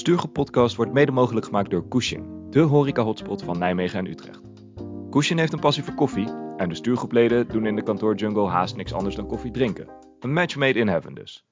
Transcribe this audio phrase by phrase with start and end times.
[0.00, 4.40] Stuurgroep Podcast wordt mede mogelijk gemaakt door Cushing, de horeca-hotspot van Nijmegen en Utrecht.
[5.10, 8.92] Cushing heeft een passie voor koffie en de stuurgroepleden doen in de kantoorjungle haast niks
[8.92, 9.88] anders dan koffie drinken.
[10.20, 11.46] Een match made in heaven dus.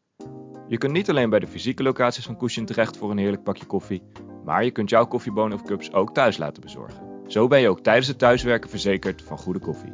[0.69, 3.67] Je kunt niet alleen bij de fysieke locaties van Cushing terecht voor een heerlijk pakje
[3.67, 4.03] koffie,
[4.45, 7.03] maar je kunt jouw koffiebonen of cups ook thuis laten bezorgen.
[7.27, 9.93] Zo ben je ook tijdens het thuiswerken verzekerd van goede koffie.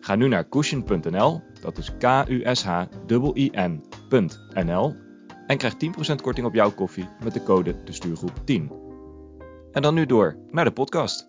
[0.00, 2.68] Ga nu naar Cushion.nl, dat is K-U-S-H-I-N.nl
[5.50, 8.72] en krijg 10% korting op jouw koffie met de code de stuurgroep 10.
[9.72, 11.28] En dan nu door naar de podcast.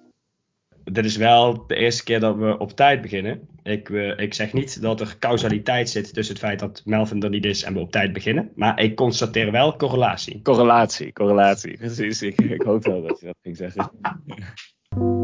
[0.83, 3.47] Dit is wel de eerste keer dat we op tijd beginnen.
[3.63, 7.29] Ik, uh, ik zeg niet dat er causaliteit zit tussen het feit dat Melvin er
[7.29, 8.51] niet is en we op tijd beginnen.
[8.55, 10.41] Maar ik constateer wel correlatie.
[10.41, 11.77] Correlatie, correlatie.
[11.77, 13.91] Precies, ik, ik hoop wel dat je dat ging zeggen.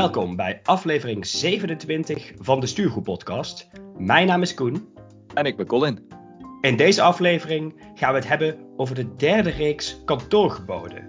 [0.00, 3.70] Welkom bij aflevering 27 van de Stuurgroep Podcast.
[3.98, 4.88] Mijn naam is Koen.
[5.34, 5.98] En ik ben Colin.
[6.60, 11.06] In deze aflevering gaan we het hebben over de derde reeks kantoorgeboden.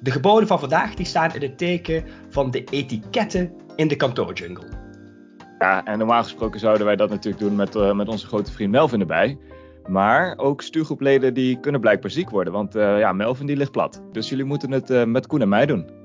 [0.00, 4.68] De geboden van vandaag die staan in het teken van de etiketten in de kantoorjungle.
[5.58, 8.70] Ja, en normaal gesproken zouden wij dat natuurlijk doen met, uh, met onze grote vriend
[8.70, 9.38] Melvin erbij.
[9.86, 14.02] Maar ook stuurgroepleden die kunnen blijkbaar ziek worden, want uh, ja, Melvin die ligt plat.
[14.12, 15.97] Dus jullie moeten het uh, met Koen en mij doen.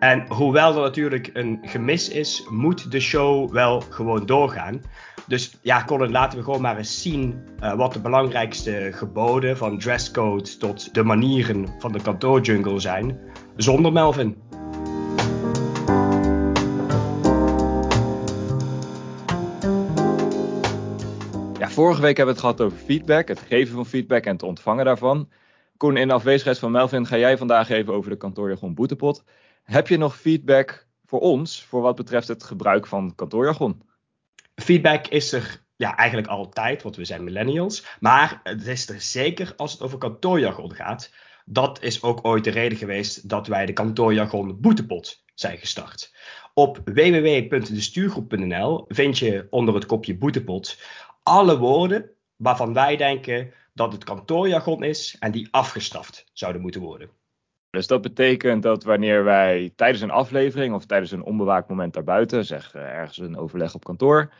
[0.00, 4.82] En hoewel er natuurlijk een gemis is, moet de show wel gewoon doorgaan.
[5.26, 9.78] Dus ja, Colin, laten we gewoon maar eens zien uh, wat de belangrijkste geboden, van
[9.78, 13.18] dresscode tot de manieren van de kantoorjungle zijn,
[13.56, 14.36] zonder Melvin.
[21.58, 24.42] Ja, vorige week hebben we het gehad over feedback, het geven van feedback en het
[24.42, 25.28] ontvangen daarvan.
[25.76, 29.24] Koen, in afwezigheid van Melvin ga jij vandaag even over de kantoorjargon boetepot.
[29.70, 33.82] Heb je nog feedback voor ons voor wat betreft het gebruik van kantoorjargon?
[34.54, 37.86] Feedback is er ja, eigenlijk altijd, want we zijn millennials.
[38.00, 41.12] Maar het is er zeker als het over kantoorjargon gaat.
[41.44, 46.14] Dat is ook ooit de reden geweest dat wij de kantoorjargon boetepot zijn gestart.
[46.54, 50.78] Op www.destuurgroep.nl vind je onder het kopje boetepot
[51.22, 57.19] alle woorden waarvan wij denken dat het kantoorjargon is en die afgestraft zouden moeten worden.
[57.70, 62.44] Dus dat betekent dat wanneer wij tijdens een aflevering of tijdens een onbewaakt moment daarbuiten,
[62.44, 64.32] zeg ergens een overleg op kantoor,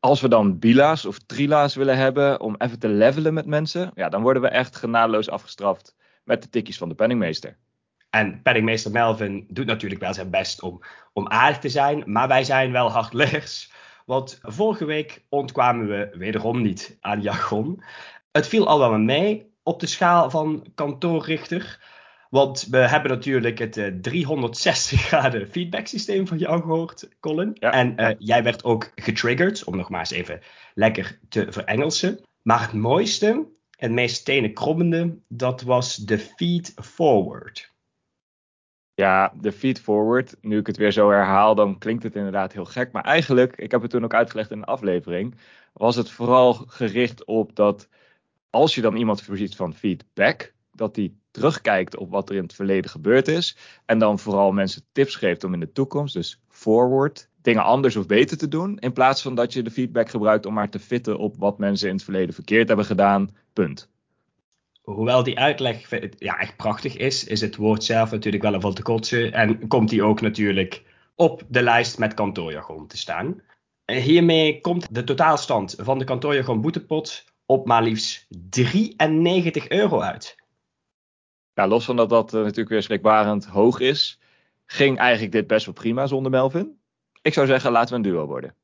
[0.00, 4.08] als we dan bila's of trila's willen hebben om even te levelen met mensen, ja,
[4.08, 7.56] dan worden we echt genadeloos afgestraft met de tikjes van de penningmeester.
[8.10, 10.80] En penningmeester Melvin doet natuurlijk wel zijn best om,
[11.12, 13.72] om aardig te zijn, maar wij zijn wel hardleggers.
[14.06, 17.82] Want vorige week ontkwamen we wederom niet aan jargon.
[18.32, 21.80] Het viel al wel mee op de schaal van kantoorrichter.
[22.32, 27.50] Want we hebben natuurlijk het uh, 360 graden feedback systeem van jou gehoord, Colin.
[27.54, 27.72] Ja.
[27.72, 30.40] En uh, jij werd ook getriggerd, om nog maar eens even
[30.74, 32.20] lekker te verengelsen.
[32.42, 37.72] Maar het mooiste, het meest tenen krommende, dat was de feed forward.
[38.94, 40.36] Ja, de feed forward.
[40.40, 42.92] Nu ik het weer zo herhaal, dan klinkt het inderdaad heel gek.
[42.92, 45.34] Maar eigenlijk, ik heb het toen ook uitgelegd in een aflevering,
[45.72, 47.88] was het vooral gericht op dat
[48.50, 52.54] als je dan iemand voorziet van feedback, dat die terugkijkt op wat er in het
[52.54, 53.56] verleden gebeurd is.
[53.86, 58.06] En dan vooral mensen tips geeft om in de toekomst, dus forward, dingen anders of
[58.06, 58.78] beter te doen.
[58.78, 61.88] In plaats van dat je de feedback gebruikt om maar te fitten op wat mensen
[61.88, 63.36] in het verleden verkeerd hebben gedaan.
[63.52, 63.90] Punt.
[64.82, 68.74] Hoewel die uitleg ja, echt prachtig is, is het woord zelf natuurlijk wel een van
[68.74, 69.32] te kotsen.
[69.32, 70.82] En komt die ook natuurlijk
[71.14, 73.42] op de lijst met kantoorjargon te staan.
[73.84, 80.41] Hiermee komt de totaalstand van de kantoorjargon boetepot op maar liefst 93 euro uit.
[81.54, 84.18] Ja, los van dat dat uh, natuurlijk weer schrikbarend hoog is,
[84.66, 86.78] ging eigenlijk dit best wel prima zonder Melvin.
[87.22, 88.54] Ik zou zeggen, laten we een duo worden.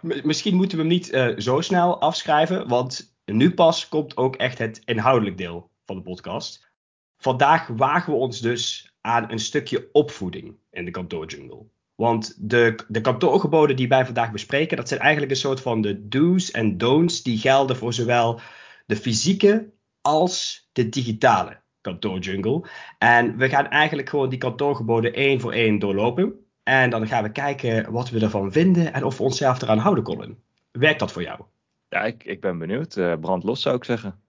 [0.22, 4.58] Misschien moeten we hem niet uh, zo snel afschrijven, want nu pas komt ook echt
[4.58, 6.70] het inhoudelijk deel van de podcast.
[7.16, 11.66] Vandaag wagen we ons dus aan een stukje opvoeding in de kantoorjungle.
[11.94, 16.08] Want de, de kantoorgeboden die wij vandaag bespreken, dat zijn eigenlijk een soort van de
[16.08, 18.40] do's en don'ts die gelden voor zowel
[18.86, 19.72] de fysieke
[20.06, 22.68] als de digitale kantoorjungle.
[22.98, 26.34] En we gaan eigenlijk gewoon die kantoorgeboden één voor één doorlopen.
[26.62, 30.04] En dan gaan we kijken wat we ervan vinden en of we onszelf eraan houden,
[30.04, 30.38] Colin.
[30.72, 31.40] Werkt dat voor jou?
[31.88, 32.96] Ja, ik, ik ben benieuwd.
[32.96, 34.20] Uh, brand los zou ik zeggen.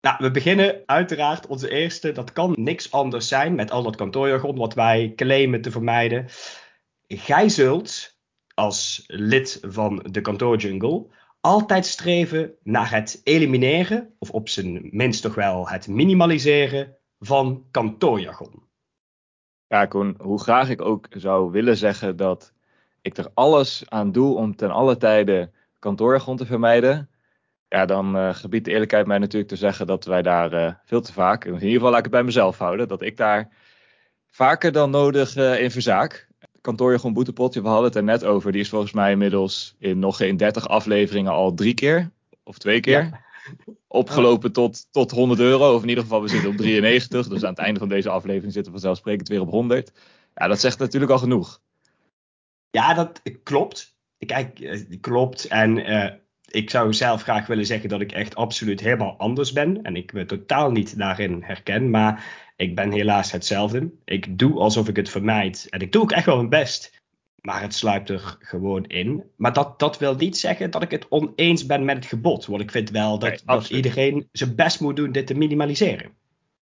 [0.00, 2.12] Nou, we beginnen uiteraard onze eerste.
[2.12, 6.26] Dat kan niks anders zijn met al dat kantoorjargon wat wij claimen te vermijden.
[7.06, 8.18] Gij zult
[8.54, 11.06] als lid van de kantoorjungle
[11.44, 18.62] altijd streven naar het elimineren, of op zijn minst toch wel het minimaliseren van kantoorjargon.
[19.66, 22.52] Ja, Koen, hoe graag ik ook zou willen zeggen dat
[23.00, 27.10] ik er alles aan doe om ten alle tijde kantoorgrond te vermijden.
[27.68, 31.00] Ja, dan uh, gebiedt de eerlijkheid mij natuurlijk te zeggen dat wij daar uh, veel
[31.00, 33.48] te vaak, in ieder geval laat ik het bij mezelf houden, dat ik daar
[34.26, 36.28] vaker dan nodig uh, in verzaak.
[36.64, 40.16] Kantoorjargon boetepotje, we hadden het er net over, die is volgens mij inmiddels in nog
[40.16, 42.10] geen 30 afleveringen al drie keer
[42.42, 43.02] of twee keer.
[43.02, 43.22] Ja
[43.88, 45.74] opgelopen tot, tot 100 euro.
[45.74, 47.28] Of in ieder geval, we zitten op 93.
[47.28, 49.92] Dus aan het einde van deze aflevering zitten we vanzelfsprekend weer op 100.
[50.34, 51.60] Ja, dat zegt natuurlijk al genoeg.
[52.70, 53.96] Ja, dat klopt.
[54.26, 55.44] Kijk, eh, klopt.
[55.44, 56.10] En uh,
[56.54, 59.82] ik zou zelf graag willen zeggen dat ik echt absoluut helemaal anders ben.
[59.82, 61.90] En ik me totaal niet daarin herken.
[61.90, 62.24] Maar
[62.56, 63.90] ik ben helaas hetzelfde.
[64.04, 65.66] Ik doe alsof ik het vermijd.
[65.70, 67.02] En ik doe ook echt wel mijn best.
[67.40, 69.24] Maar het sluipt er gewoon in.
[69.36, 72.46] Maar dat, dat wil niet zeggen dat ik het oneens ben met het gebod.
[72.46, 76.12] Want ik vind wel dat, dat iedereen zijn best moet doen dit te minimaliseren.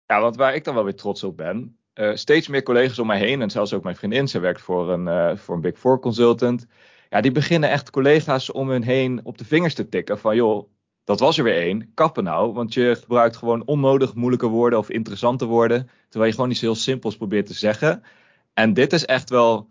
[0.07, 1.77] Ja, want waar ik dan wel weer trots op ben.
[1.95, 3.43] Uh, steeds meer collega's om mij heen.
[3.43, 4.29] En zelfs ook mijn vriendin.
[4.29, 6.67] Ze werkt voor een, uh, voor een Big Four consultant.
[7.11, 10.19] Ja, die beginnen echt collega's om hun heen op de vingers te tikken.
[10.19, 10.71] Van joh,
[11.05, 11.95] dat was er weer één.
[11.95, 12.53] Kappen nou.
[12.53, 15.89] Want je gebruikt gewoon onnodig moeilijke woorden of interessante woorden.
[16.09, 18.03] Terwijl je gewoon iets heel simpels probeert te zeggen.
[18.55, 19.69] En dit is echt wel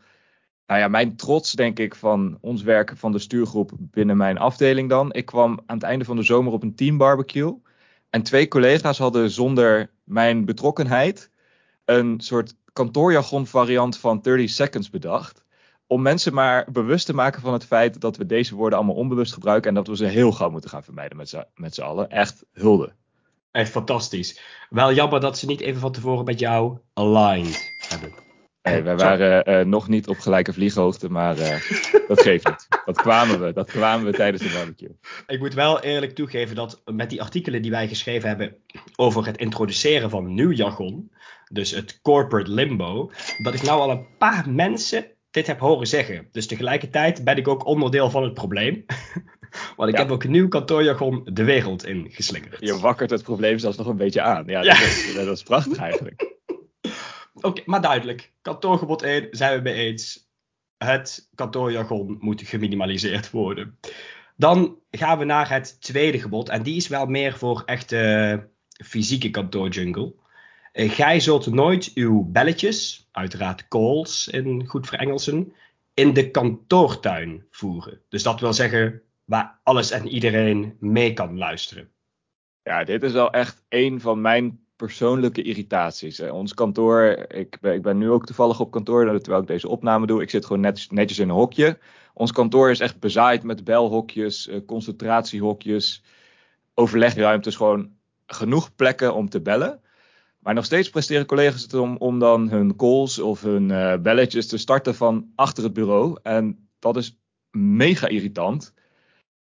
[0.69, 4.89] nou ja, mijn trots, denk ik, van ons werk van de stuurgroep binnen mijn afdeling
[4.89, 5.13] dan.
[5.13, 7.61] Ik kwam aan het einde van de zomer op een team barbecue.
[8.09, 11.31] En twee collega's hadden zonder mijn betrokkenheid
[11.85, 15.43] een soort kantoorjargon variant van 30 seconds bedacht.
[15.91, 19.33] Om mensen maar bewust te maken van het feit dat we deze woorden allemaal onbewust
[19.33, 19.69] gebruiken.
[19.69, 21.17] En dat we ze heel gauw moeten gaan vermijden
[21.53, 22.09] met z'n allen.
[22.09, 22.93] Echt hulde.
[23.51, 24.41] Echt fantastisch.
[24.69, 28.13] Wel jammer dat ze niet even van tevoren met jou aligned hebben.
[28.61, 31.61] Nee, wij waren uh, nog niet op gelijke vlieghoogte, maar uh,
[32.07, 32.67] dat geeft niet.
[32.85, 34.97] Dat kwamen we, dat kwamen we tijdens de barbecue.
[35.27, 38.55] Ik moet wel eerlijk toegeven dat met die artikelen die wij geschreven hebben
[38.95, 41.11] over het introduceren van nieuw jargon,
[41.51, 43.11] dus het corporate limbo,
[43.43, 46.27] dat ik nou al een paar mensen dit heb horen zeggen.
[46.31, 48.85] Dus tegelijkertijd ben ik ook onderdeel van het probleem.
[49.75, 52.57] Want ik heb ook nieuw kantoorjargon de wereld in geslingerd.
[52.59, 54.43] Je wakkert het probleem zelfs nog een beetje aan.
[54.47, 54.73] Ja, ja.
[54.73, 56.37] Dat, is, dat is prachtig eigenlijk.
[57.41, 58.31] Oké, maar duidelijk.
[58.41, 60.27] Kantoorgebod 1 zijn we mee eens.
[60.77, 63.79] Het kantoorjargon moet geminimaliseerd worden.
[64.35, 66.49] Dan gaan we naar het tweede gebod.
[66.49, 68.49] En die is wel meer voor echte
[68.85, 70.13] fysieke kantoorjungle.
[70.79, 75.53] Uh, gij zult nooit uw belletjes, uiteraard calls in goed Verengelsen,
[75.93, 78.01] in de kantoortuin voeren.
[78.09, 81.89] Dus dat wil zeggen waar alles en iedereen mee kan luisteren.
[82.63, 86.19] Ja, dit is wel echt een van mijn persoonlijke irritaties.
[86.19, 90.05] Ons kantoor, ik ben, ik ben nu ook toevallig op kantoor, terwijl ik deze opname
[90.05, 90.21] doe.
[90.21, 91.77] Ik zit gewoon net, netjes in een hokje.
[92.13, 96.03] Ons kantoor is echt bezaaid met belhokjes, eh, concentratiehokjes,
[96.73, 97.55] overlegruimtes.
[97.55, 97.91] Gewoon
[98.25, 99.81] genoeg plekken om te bellen.
[100.39, 104.47] Maar nog steeds presteren collega's het om, om dan hun calls of hun uh, belletjes
[104.47, 106.17] te starten van achter het bureau.
[106.23, 107.19] En dat is
[107.51, 108.73] mega irritant.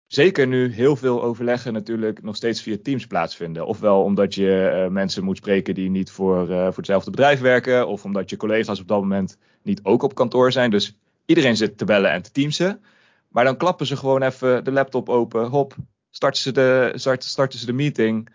[0.07, 3.67] Zeker nu heel veel overleggen natuurlijk nog steeds via Teams plaatsvinden.
[3.67, 7.89] Ofwel omdat je uh, mensen moet spreken die niet voor, uh, voor hetzelfde bedrijf werken.
[7.89, 10.71] Of omdat je collega's op dat moment niet ook op kantoor zijn.
[10.71, 12.81] Dus iedereen zit te bellen en te teamsen.
[13.29, 15.47] Maar dan klappen ze gewoon even de laptop open.
[15.47, 15.75] Hop,
[16.11, 18.29] starten ze de, start, starten ze de meeting.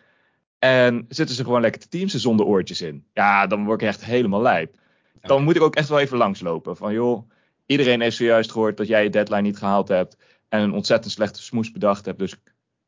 [0.63, 3.05] En zitten ze gewoon lekker te teamsen zonder oortjes in.
[3.13, 4.75] Ja, dan word ik echt helemaal lijp.
[5.21, 6.77] Dan moet ik ook echt wel even langslopen.
[6.77, 7.29] Van joh,
[7.65, 10.17] iedereen heeft zojuist gehoord dat jij je deadline niet gehaald hebt
[10.49, 12.17] en een ontzettend slechte smoes bedacht heb.
[12.17, 12.35] Dus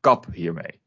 [0.00, 0.80] kap hiermee.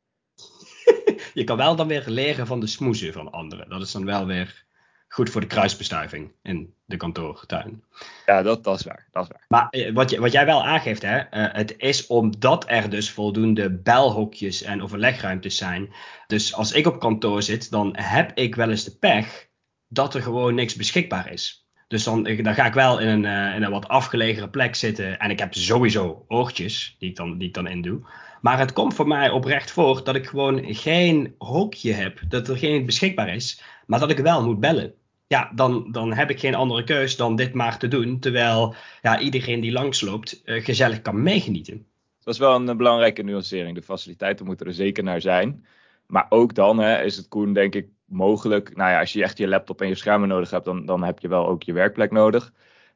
[1.34, 3.70] je kan wel dan weer leren van de smoezen van anderen.
[3.70, 4.66] Dat is dan wel weer
[5.10, 7.84] goed voor de kruisbestuiving in de kantoortuin.
[8.26, 9.08] Ja, dat, dat is waar.
[9.12, 9.46] Dat is waar.
[9.48, 13.12] Maar eh, wat, je, wat jij wel aangeeft, hè, uh, het is omdat er dus
[13.12, 15.94] voldoende belhokjes en overlegruimtes zijn.
[16.28, 19.48] Dus als ik op kantoor zit, dan heb ik wel eens de pech
[19.88, 21.68] dat er gewoon niks beschikbaar is.
[21.88, 25.20] Dus dan, dan ga ik wel in een, uh, in een wat afgelegene plek zitten.
[25.20, 28.02] En ik heb sowieso oortjes die ik, dan, die ik dan in doe.
[28.42, 32.20] Maar het komt voor mij oprecht voor dat ik gewoon geen hokje heb.
[32.28, 33.62] Dat er geen beschikbaar is.
[33.86, 34.94] Maar dat ik wel moet bellen.
[35.30, 38.20] Ja, dan, dan heb ik geen andere keus dan dit maar te doen.
[38.20, 41.86] Terwijl ja, iedereen die langsloopt uh, gezellig kan meegenieten.
[42.24, 43.76] Dat is wel een belangrijke nuancering.
[43.76, 45.66] De faciliteiten moeten er zeker naar zijn.
[46.08, 48.76] Maar ook dan hè, is het Koen denk ik mogelijk.
[48.76, 51.20] Nou ja, als je echt je laptop en je schermen nodig hebt, dan, dan heb
[51.20, 52.54] je wel ook je werkplek nodig.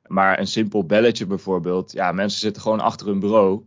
[0.08, 1.92] Maar een simpel belletje bijvoorbeeld.
[1.92, 3.64] Ja, mensen zitten gewoon achter hun bureau.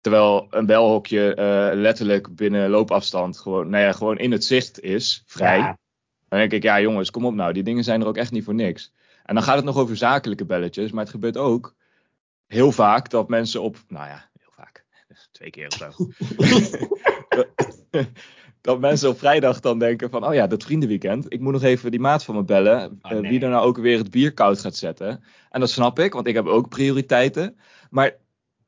[0.00, 5.22] Terwijl een belhokje uh, letterlijk binnen loopafstand gewoon, nou ja, gewoon in het zicht is,
[5.26, 5.76] vrij.
[6.34, 8.44] Dan denk ik, ja jongens, kom op nou, die dingen zijn er ook echt niet
[8.44, 8.92] voor niks.
[9.24, 11.74] En dan gaat het nog over zakelijke belletjes, maar het gebeurt ook
[12.46, 14.84] heel vaak dat mensen op, nou ja, heel vaak,
[15.32, 15.90] twee keer of zo.
[18.60, 21.32] dat mensen op vrijdag dan denken van, oh ja, dat vriendenweekend.
[21.32, 22.98] Ik moet nog even die maat van me bellen.
[23.02, 23.30] Oh, eh, nee.
[23.30, 25.24] wie er nou ook weer het bier koud gaat zetten.
[25.50, 27.58] En dat snap ik, want ik heb ook prioriteiten.
[27.90, 28.16] Maar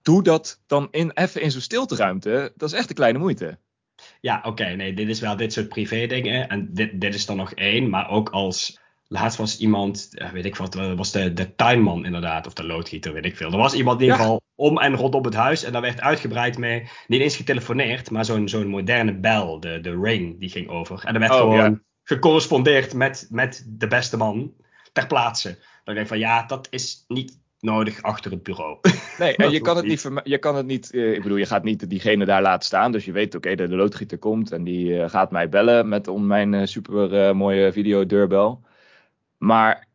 [0.03, 2.53] doe dat dan in, even in zo'n stilteruimte.
[2.57, 3.59] Dat is echt een kleine moeite.
[4.21, 6.49] Ja, oké, nee, dit is wel dit soort privé dingen.
[6.49, 8.79] En dit, dit is dan nog één, maar ook als.
[9.09, 12.65] Laatst was iemand, eh, weet ik wat, eh, was de, de tuinman inderdaad, of de
[12.65, 13.51] loodgieter, weet ik veel.
[13.53, 16.59] Er was iemand in ieder geval om en rondom het huis en daar werd uitgebreid
[16.59, 21.05] mee, niet eens getelefoneerd, maar zo'n zo'n moderne bel, de, de ring, die ging over.
[21.05, 21.81] En er werd Oh, gewoon ja.
[22.03, 24.53] gecorrespondeerd met, met de beste man
[24.93, 25.49] ter plaatse.
[25.85, 28.79] Dan denk ik van, ja, dat is niet nodig achter het bureau.
[29.19, 31.65] Nee, en je kan het niet, je kan het niet eh, ik bedoel, je gaat
[31.65, 32.93] niet diegene daar laten staan.
[32.93, 36.09] Dus je weet, oké, de, de loodgieter komt en die eh, gaat mij bellen met
[36.09, 38.61] om mijn eh, super eh, mooie videodeurbel.
[39.39, 39.87] Maar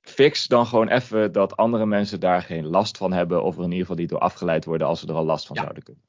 [0.00, 3.42] fix dan gewoon even dat andere mensen daar geen last van hebben.
[3.42, 5.56] Of er in ieder geval niet door afgeleid worden als ze er al last van
[5.56, 5.62] Ja.
[5.62, 6.02] zouden kunnen.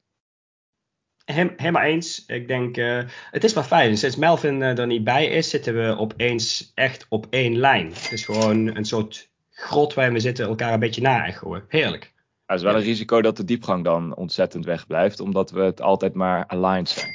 [1.24, 2.26] Hem, helemaal eens.
[2.26, 3.96] Ik denk, eh, het is wel fijn.
[3.96, 7.86] Sinds Melvin eh, er niet bij is, zitten we opeens echt op één lijn.
[7.86, 11.62] Het is gewoon een soort grot waarin we zitten elkaar een beetje na-echoen.
[11.68, 12.12] Heerlijk.
[12.46, 15.20] Er is wel een risico dat de diepgang dan ontzettend wegblijft.
[15.20, 17.10] Omdat we het altijd maar aligned zijn.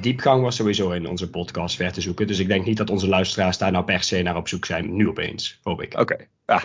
[0.00, 2.26] Diepgang was sowieso in onze podcast ver te zoeken.
[2.26, 4.96] Dus ik denk niet dat onze luisteraars daar nou per se naar op zoek zijn.
[4.96, 5.98] Nu opeens, hoop ik.
[5.98, 6.62] Oké, ja,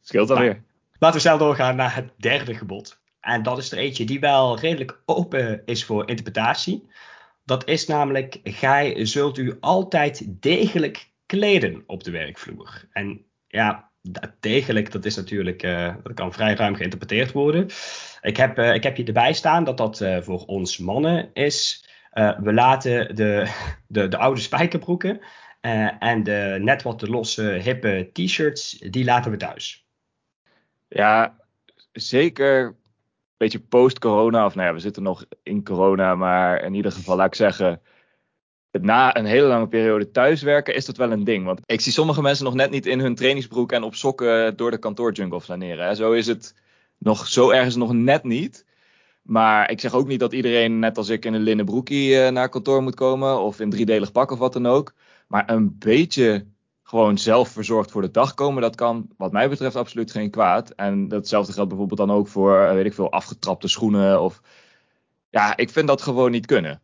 [0.00, 0.62] scheelt alweer.
[0.98, 3.00] Laten we snel doorgaan naar het derde gebod.
[3.20, 6.88] En dat is er eentje die wel redelijk open is voor interpretatie.
[7.44, 12.88] Dat is namelijk, gij zult u altijd degelijk kleden op de werkvloer.
[12.92, 13.90] En ja,
[14.40, 17.68] degelijk, dat is natuurlijk, eh, dat kan vrij ruim geïnterpreteerd worden.
[18.20, 21.84] Ik heb, eh, ik heb hier erbij staan dat dat eh, voor ons mannen is.
[22.38, 23.50] We laten de,
[23.86, 25.20] de, de oude spijkerbroeken
[25.98, 29.86] en de net wat te losse hippe t-shirts, die laten we thuis.
[30.88, 31.36] Ja,
[31.92, 32.74] zeker een
[33.36, 34.44] beetje post-corona.
[34.44, 36.14] Of nou ja, we zitten nog in corona.
[36.14, 37.80] Maar in ieder geval, laat ik zeggen.
[38.82, 41.44] Na een hele lange periode thuiswerken is dat wel een ding.
[41.44, 44.70] Want ik zie sommige mensen nog net niet in hun trainingsbroek en op sokken door
[44.70, 45.86] de kantoorjungle flaneren.
[45.86, 45.94] Hè.
[45.94, 46.54] Zo is het
[46.98, 48.64] nog, zo ergens nog net niet.
[49.22, 52.32] Maar ik zeg ook niet dat iedereen, net als ik, in een linnen broekie eh,
[52.32, 53.40] naar kantoor moet komen.
[53.40, 54.94] Of in driedelig pak of wat dan ook.
[55.28, 56.46] Maar een beetje
[56.82, 60.70] gewoon zelf verzorgd voor de dag komen, dat kan wat mij betreft absoluut geen kwaad.
[60.70, 64.22] En datzelfde geldt bijvoorbeeld dan ook voor, eh, weet ik veel, afgetrapte schoenen.
[64.22, 64.40] Of
[65.30, 66.80] ja, ik vind dat gewoon niet kunnen.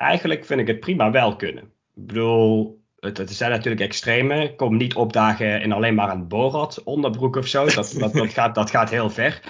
[0.00, 1.62] Eigenlijk vind ik het prima wel kunnen.
[1.94, 4.54] Ik bedoel, het, het zijn natuurlijk extreme.
[4.56, 7.64] Kom niet opdagen in alleen maar een Borat onderbroek of zo.
[7.64, 9.40] Dat, dat, dat, gaat, dat gaat heel ver.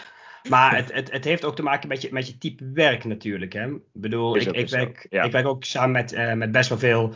[0.49, 3.53] Maar het, het, het heeft ook te maken met je, met je type werk natuurlijk.
[3.53, 3.67] Hè?
[3.67, 5.23] Ik bedoel, ik, ik, werk, ja.
[5.23, 7.15] ik werk ook samen met, eh, met best wel veel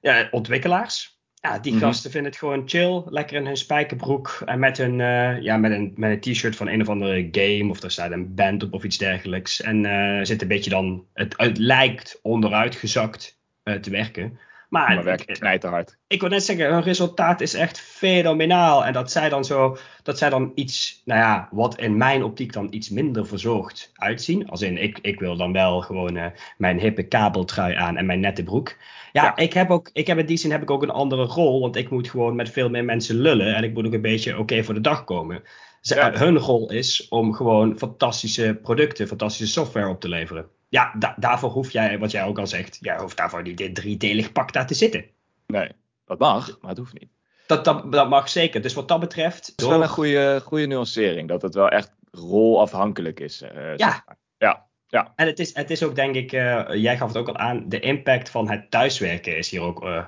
[0.00, 1.15] ja, ontwikkelaars.
[1.46, 1.80] Ja, die Mhm.
[1.80, 3.02] gasten vinden het gewoon chill.
[3.08, 4.42] Lekker in hun spijkerbroek.
[4.44, 7.70] En met, hun, eh, ja, met een, met een t-shirt van een of andere game.
[7.70, 9.60] Of er staat een band op of iets dergelijks.
[9.60, 11.04] En eh, zit een beetje dan...
[11.14, 14.38] Het, het lijkt onderuit gezakt eh, te werken.
[14.68, 15.96] Maar, Maar werk knijterhard.
[16.06, 18.84] ik wil net zeggen, hun resultaat is echt fenomenaal.
[18.84, 22.52] En dat zij dan zo, dat zij dan iets, nou ja, wat in mijn optiek
[22.52, 24.48] dan iets minder verzorgd uitzien.
[24.48, 28.20] Als in, ik, ik wil dan wel gewoon eh, mijn hippe kabeltrui aan en mijn
[28.20, 28.76] nette broek.
[29.12, 29.36] Ja, Ja.
[29.36, 31.60] Ik, heb ook, ik heb in die zin heb ik ook een andere rol.
[31.60, 33.54] Want ik moet gewoon met veel meer mensen lullen.
[33.54, 35.42] En ik moet ook een beetje oké voor de dag komen.
[35.80, 36.12] Ja.
[36.12, 40.48] Hun rol is om gewoon fantastische producten, fantastische software op te leveren.
[40.68, 43.74] Ja, da- daarvoor hoef jij, wat jij ook al zegt, jij hoeft daarvoor niet in
[43.74, 45.04] driedelig pak daar te zitten.
[45.46, 45.70] Nee,
[46.04, 47.08] dat mag, maar het hoeft niet.
[47.46, 48.62] Dat, dat, dat mag zeker.
[48.62, 49.46] Dus wat dat betreft.
[49.46, 53.42] Het is wel een goede, goede nuancering, dat het wel echt rolafhankelijk is.
[53.42, 54.04] eh, Ja.
[54.38, 54.64] ja.
[54.88, 57.36] Ja, En het is, het is ook, denk ik, eh, jij gaf het ook al
[57.36, 60.04] aan, de impact van het thuiswerken is hier ook, eh,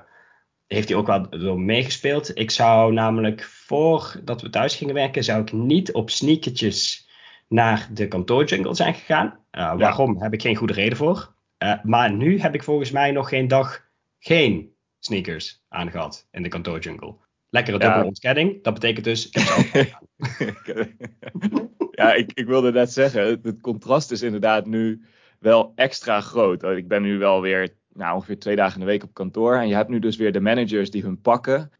[0.67, 2.37] heeft hij ook wel door meegespeeld.
[2.37, 7.09] Ik zou namelijk, voordat we thuis gingen werken, zou ik niet op sneakertjes
[7.47, 9.38] naar de kantoorjungle zijn gegaan.
[9.51, 10.21] Eh, waarom?
[10.21, 11.33] Heb ik geen goede reden voor.
[11.57, 13.87] Eh, maar nu heb ik volgens mij nog geen dag
[14.19, 17.15] geen sneakers aangehad in de kantoorjungle.
[17.49, 17.83] Lekkere Ja.
[17.83, 18.63] dubbele ontkenning.
[18.63, 19.95] Dat betekent dus, ik
[21.91, 25.05] ja, ik, ik wilde net zeggen, het, het contrast is inderdaad nu
[25.39, 26.63] wel extra groot.
[26.63, 29.55] Ik ben nu wel weer nou, ongeveer twee dagen in de week op kantoor.
[29.55, 31.71] En je hebt nu dus weer de managers die hun pakken.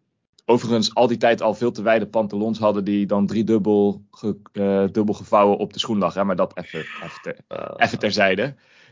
[0.50, 4.84] Overigens al die tijd al veel te wijde pantalons hadden die dan driedubbel ge, eh,
[4.91, 6.13] dubbel gevouwen op de schoen lag.
[6.13, 6.24] Hè?
[6.24, 7.36] Maar dat even, even, ter,
[7.77, 8.44] even terzijde.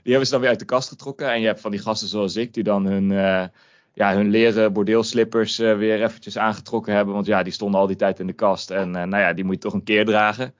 [0.03, 1.31] Die hebben ze dan weer uit de kast getrokken.
[1.31, 3.45] En je hebt van die gasten zoals ik die dan hun, eh,
[3.93, 7.13] ja, hun leren bordeelslippers eh, weer eventjes aangetrokken hebben.
[7.13, 8.71] Want ja, die stonden al die tijd in de kast.
[8.71, 10.53] En nou ja, die moet je toch een keer dragen.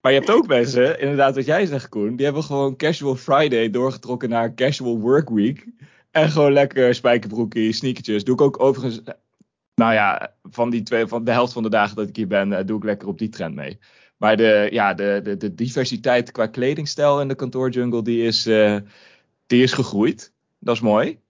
[0.00, 3.70] Maar je hebt ook mensen, inderdaad wat jij zegt Koen, die hebben gewoon Casual Friday
[3.70, 5.66] doorgetrokken naar Casual Work Week.
[6.10, 8.24] En gewoon lekker spijkerbroekie, sneakertjes.
[8.24, 9.00] Doe ik ook overigens,
[9.80, 12.52] nou ja, van, die twee, van de helft van de dagen dat ik hier ben,
[12.52, 13.78] eh, doe ik lekker op die trend mee.
[14.16, 18.76] Maar de, ja, de, de, de diversiteit qua kledingstijl in de kantoorjungle, die is, eh,
[19.46, 20.32] die is gegroeid.
[20.58, 21.20] Dat is mooi.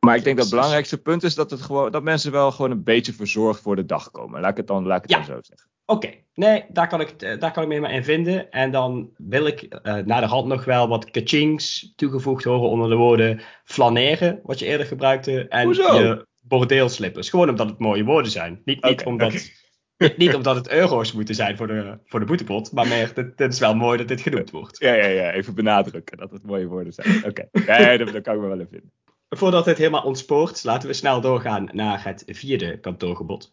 [0.00, 2.70] Maar ik denk dat het belangrijkste punt is dat, het gewoon, dat mensen wel gewoon
[2.70, 4.40] een beetje verzorgd voor de dag komen.
[4.40, 5.68] Laat ik het dan, laat ik het dan zo zeggen.
[5.86, 8.50] Oké, nee, daar kan, ik, eh, daar kan ik me helemaal in vinden.
[8.50, 12.88] En dan wil ik uh, naar de hand nog wel wat kachings toegevoegd horen onder
[12.88, 15.94] de woorden flaneren, wat je eerder gebruikte, en Hoezo?
[15.94, 17.30] je bordeelslippers.
[17.30, 18.62] Gewoon omdat het mooie woorden zijn.
[18.64, 19.50] Niet, omdat,
[20.16, 23.52] niet omdat het euro's moeten zijn voor de, voor de boetepot, maar meer, het, het
[23.52, 24.78] is wel mooi dat dit genoemd wordt.
[24.78, 25.32] Ja, ja, ja.
[25.32, 27.24] Even benadrukken dat het mooie woorden zijn.
[27.24, 28.92] Oké, nee, dat, dat kan ik me wel in vinden.
[29.28, 33.52] Voordat het helemaal ontspoort, laten we snel doorgaan naar het vierde kantoorgebod.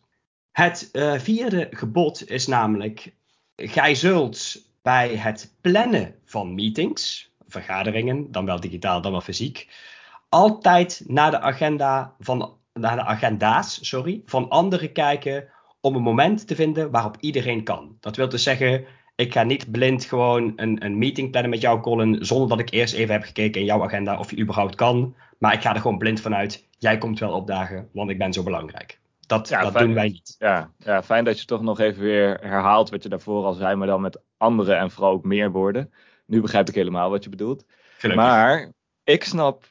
[0.52, 3.14] Het eh, vierde gebod is namelijk:
[3.56, 9.68] gij zult bij het plannen van meetings, vergaderingen, dan wel digitaal, dan wel fysiek,
[10.30, 15.48] altijd naar de agenda van naar de agenda's, sorry, van anderen kijken
[15.82, 17.98] om een moment te vinden waarop iedereen kan.
[18.00, 18.86] Dat wil dus zeggen,
[19.16, 22.72] ik ga niet blind gewoon een, een meeting plannen met jou, Colin, zonder dat ik
[22.72, 25.16] eerst even heb gekeken in jouw agenda of je überhaupt kan.
[25.38, 28.44] Maar ik ga er gewoon blind vanuit, jij komt wel opdagen, want ik ben zo
[28.44, 29.00] belangrijk.
[29.28, 29.86] Dat, Ja, dat fijn.
[29.86, 30.36] doen wij niet.
[30.40, 33.76] Ja, ja, fijn dat je toch nog even weer herhaalt wat je daarvoor al zei,
[33.76, 35.94] maar dan met andere en vooral ook meer woorden.
[36.26, 37.66] Nu begrijp ik helemaal wat je bedoelt.
[37.98, 38.26] Gelukkig.
[38.26, 38.72] Maar
[39.04, 39.66] ik snap,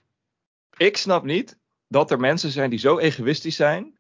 [0.77, 1.59] ik snap niet
[1.91, 3.99] dat er mensen zijn die zo egoïstisch zijn,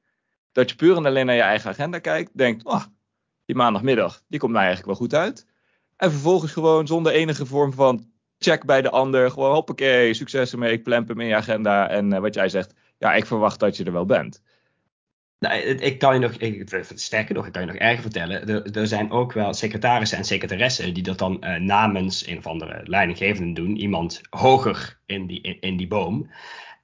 [0.53, 2.85] dat je puur en alleen naar je eigen agenda kijkt, denkt, oh,
[3.45, 5.47] die maandagmiddag, die komt mij eigenlijk wel goed uit.
[5.97, 10.73] En vervolgens gewoon zonder enige vorm van check bij de ander, gewoon hoppakee, succes ermee,
[10.73, 11.89] ik plemp hem in je agenda.
[11.89, 14.43] En eh, wat jij zegt, ja, ik verwacht dat je er wel bent.
[15.39, 18.65] Nou, ik kan je nog, ik, sterker nog, ik kan je nog erger vertellen.
[18.75, 22.81] Er, zijn ook wel secretarissen en secretaressen die dat dan eh, namens een of andere
[22.85, 23.77] leidinggevende doen.
[23.77, 26.31] Iemand hoger in die, in die boom.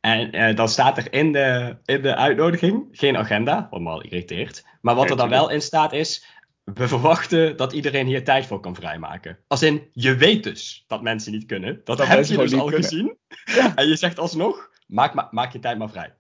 [0.07, 4.03] En eh, dan staat er in de, in de uitnodiging geen agenda, wat me al
[4.03, 4.65] irriteert.
[4.81, 6.27] Maar wat er dan wel in staat is,
[6.65, 9.39] we verwachten dat iedereen hier tijd voor kan vrijmaken.
[9.47, 11.81] Als in, je weet dus dat mensen niet kunnen.
[11.85, 13.17] Dat, Dat heb je dus al gezien.
[13.75, 16.15] En je zegt alsnog, maak, ma- maak je tijd maar vrij.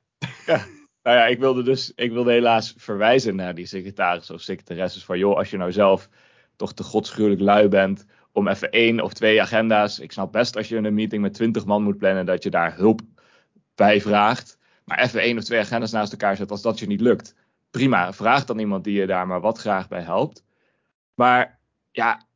[1.02, 5.18] Nou ja, ik wilde dus, ik wilde helaas verwijzen naar die secretaris of secretaresses van,
[5.18, 6.08] joh, als je nou zelf
[6.56, 9.98] toch te godschuwelijk lui bent om even één of twee agenda's.
[9.98, 12.76] Ik snap best als je een meeting met twintig man moet plannen, dat je daar
[12.76, 13.00] hulp
[13.76, 14.58] bij vraagt.
[14.84, 17.34] Maar even één of twee agenda's naast elkaar zet als dat je niet lukt.
[17.70, 20.44] Prima, vraag dan iemand die je daar maar wat graag bij helpt.
[21.14, 21.58] Maar
[21.92, 22.26] ja,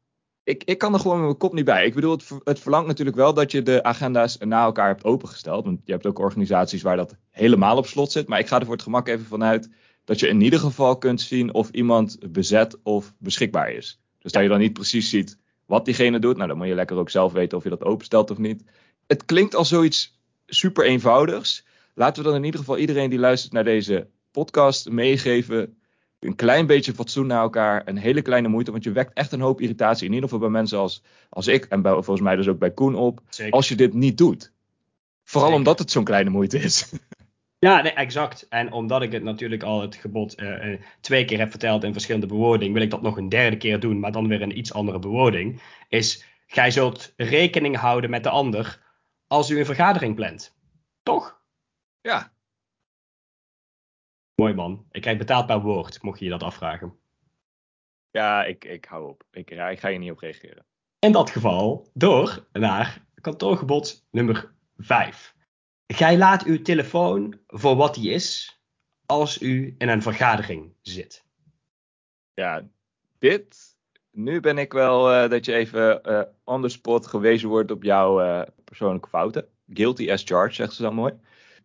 [0.44, 1.86] ik, ik kan er gewoon met mijn kop niet bij.
[1.86, 5.64] Ik bedoel, het, het verlangt natuurlijk wel dat je de agenda's na elkaar hebt opengesteld.
[5.64, 8.28] Want je hebt ook organisaties waar dat helemaal op slot zit.
[8.28, 9.70] Maar ik ga er voor het gemak even vanuit
[10.04, 14.00] dat je in ieder geval kunt zien of iemand bezet of beschikbaar is.
[14.18, 16.36] Dus dat je dan niet precies ziet wat diegene doet.
[16.36, 18.64] Nou, dan moet je lekker ook zelf weten of je dat openstelt of niet.
[19.06, 20.19] Het klinkt als zoiets
[20.50, 21.66] super eenvoudigs.
[21.94, 25.78] Laten we dan in ieder geval iedereen die luistert naar deze podcast meegeven.
[26.18, 27.82] Een klein beetje fatsoen naar elkaar.
[27.84, 28.70] Een hele kleine moeite.
[28.70, 30.06] Want je wekt echt een hoop irritatie.
[30.06, 31.64] In ieder geval bij mensen als, als ik.
[31.64, 33.20] En bij, volgens mij dus ook bij Koen op.
[33.28, 33.52] Zeker.
[33.52, 34.52] Als je dit niet doet.
[35.24, 35.64] Vooral Zeker.
[35.64, 36.90] omdat het zo'n kleine moeite is.
[37.60, 38.46] Ja, nee, exact.
[38.48, 41.92] En omdat ik het natuurlijk al het gebod eh, eh, twee keer heb verteld in
[41.92, 44.58] verschillende bewoordingen, wil ik dat nog een derde keer doen, maar dan weer in een
[44.58, 45.62] iets andere bewoording.
[45.88, 48.80] Is, gij zult rekening houden met de ander
[49.30, 50.56] als u een vergadering plant.
[51.02, 51.42] Toch?
[52.00, 52.32] ja.
[54.34, 54.86] Mooi man.
[54.90, 56.98] Ik krijg betaald per woord, mocht je je dat afvragen.
[58.10, 59.24] Ja, ik, ik hou op.
[59.30, 60.66] Ik, ja, ik ga hier niet op reageren.
[60.98, 65.34] In dat geval door naar kantoorgebod nummer 5.
[65.86, 68.60] Gij laat uw telefoon voor wat die is
[69.06, 71.26] als u in een vergadering zit.
[72.34, 72.68] Ja,
[73.18, 73.69] dit.
[74.12, 77.82] Nu ben ik wel eh, dat je even eh, on the spot gewezen wordt op
[77.82, 79.46] jouw eh, persoonlijke fouten.
[79.72, 81.12] Guilty as charged, zegt ze dan mooi.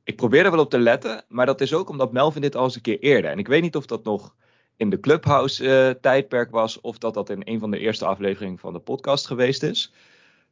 [0.03, 2.63] Ik probeer er wel op te letten, maar dat is ook omdat Melvin dit al
[2.63, 3.31] eens een keer eerder.
[3.31, 4.36] En ik weet niet of dat nog
[4.75, 8.79] in de Clubhouse-tijdperk was, of dat dat in een van de eerste afleveringen van de
[8.79, 9.93] podcast geweest is.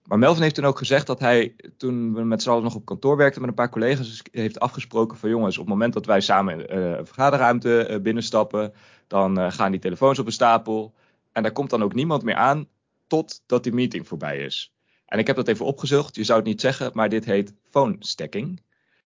[0.06, 2.86] Maar Melvin heeft toen ook gezegd dat hij, toen we met z'n allen nog op
[2.86, 6.22] kantoor werkten met een paar collega's, heeft afgesproken van jongens, op het moment dat wij
[6.22, 8.74] samen een vergaderruimte binnenstappen,
[9.08, 10.94] dan gaan die telefoons op een stapel.
[11.34, 12.68] En daar komt dan ook niemand meer aan
[13.08, 14.74] totdat die meeting voorbij is.
[15.06, 16.16] En ik heb dat even opgezocht.
[16.16, 18.62] Je zou het niet zeggen, maar dit heet phone stacking.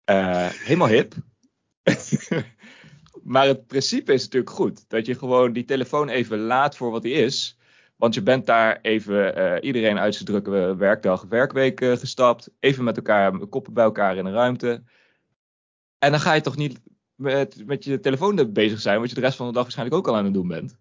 [0.03, 1.13] Eh, helemaal hip.
[3.23, 4.89] maar het principe is natuurlijk goed.
[4.89, 7.57] Dat je gewoon die telefoon even laat voor wat hij is.
[7.95, 12.49] Want je bent daar even eh, iedereen uit zijn drukke werkdag, werkweek eh, gestapt.
[12.59, 14.83] Even met elkaar, koppen bij elkaar in een ruimte.
[15.99, 16.79] En dan ga je toch niet
[17.15, 20.07] met, met je telefoon bezig zijn, wat je de rest van de dag waarschijnlijk ook
[20.07, 20.77] al aan het doen bent.